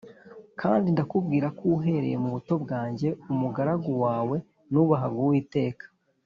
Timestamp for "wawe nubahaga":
4.03-5.17